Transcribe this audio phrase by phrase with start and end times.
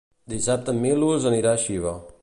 [0.33, 1.97] Dissabte en Milos anirà a Xiva.